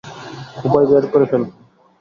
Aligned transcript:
উপায় 0.65 0.87
বের 0.89 1.05
করে 1.13 1.25
ফেলবো। 1.31 1.51